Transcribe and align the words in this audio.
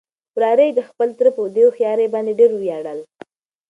وراره 0.37 0.63
يې 0.67 0.71
د 0.77 0.81
خپل 0.89 1.09
تره 1.17 1.29
په 1.35 1.41
دې 1.55 1.63
هوښيارۍ 1.67 2.07
باندې 2.13 2.37
ډېر 2.39 2.49
ووياړل. 2.53 2.99